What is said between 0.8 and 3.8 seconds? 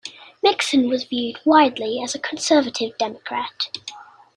was viewed widely as a conservative Democrat.